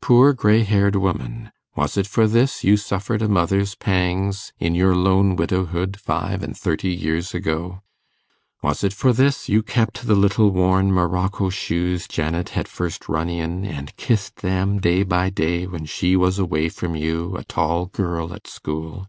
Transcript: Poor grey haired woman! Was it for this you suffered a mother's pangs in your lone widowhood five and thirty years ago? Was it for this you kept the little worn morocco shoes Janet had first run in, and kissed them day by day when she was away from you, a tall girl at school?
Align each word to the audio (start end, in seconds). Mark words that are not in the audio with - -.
Poor 0.00 0.32
grey 0.32 0.62
haired 0.62 0.96
woman! 0.96 1.52
Was 1.74 1.98
it 1.98 2.06
for 2.06 2.26
this 2.26 2.64
you 2.64 2.78
suffered 2.78 3.20
a 3.20 3.28
mother's 3.28 3.74
pangs 3.74 4.50
in 4.58 4.74
your 4.74 4.94
lone 4.96 5.36
widowhood 5.36 6.00
five 6.00 6.42
and 6.42 6.56
thirty 6.56 6.88
years 6.88 7.34
ago? 7.34 7.82
Was 8.62 8.82
it 8.82 8.94
for 8.94 9.12
this 9.12 9.46
you 9.46 9.62
kept 9.62 10.06
the 10.06 10.14
little 10.14 10.48
worn 10.52 10.90
morocco 10.90 11.50
shoes 11.50 12.08
Janet 12.08 12.48
had 12.56 12.66
first 12.66 13.10
run 13.10 13.28
in, 13.28 13.66
and 13.66 13.94
kissed 13.96 14.36
them 14.36 14.80
day 14.80 15.02
by 15.02 15.28
day 15.28 15.66
when 15.66 15.84
she 15.84 16.16
was 16.16 16.38
away 16.38 16.70
from 16.70 16.94
you, 16.96 17.36
a 17.36 17.44
tall 17.44 17.84
girl 17.84 18.32
at 18.32 18.46
school? 18.46 19.06